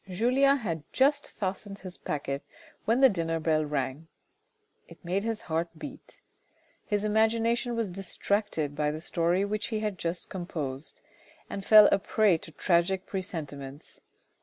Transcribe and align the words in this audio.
Julien 0.09 0.57
had 0.57 0.81
just 0.91 1.29
fastened 1.29 1.77
his 1.77 1.95
packet 1.99 2.41
when 2.85 3.01
the 3.01 3.07
dinner 3.09 3.39
bell 3.39 3.63
rang. 3.63 4.07
It 4.87 5.05
made 5.05 5.23
his 5.23 5.41
heart 5.41 5.69
beat. 5.77 6.17
His 6.83 7.03
imagination 7.03 7.75
was 7.75 7.91
distracted 7.91 8.73
by 8.75 8.89
the 8.89 8.99
story 8.99 9.45
which 9.45 9.67
he 9.67 9.81
had 9.81 9.99
just 9.99 10.27
composed, 10.27 11.01
and 11.51 11.63
fell 11.63 11.87
a 11.91 11.99
prey 11.99 12.39
to 12.39 12.51
tragic 12.51 13.05
presentiments. 13.05 13.99